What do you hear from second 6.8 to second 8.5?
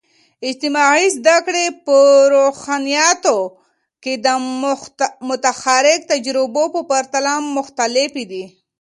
پرتله مختلفې دي.